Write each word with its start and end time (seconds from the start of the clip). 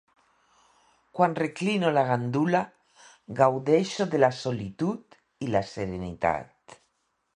Quan 1.17 1.35
reclino 1.39 1.91
la 1.97 2.05
gandula, 2.07 2.61
gaudeixo 3.41 4.09
de 4.15 4.23
la 4.25 4.31
solitud 4.39 5.21
i 5.47 5.51
la 5.57 5.63
serenitat. 5.75 6.81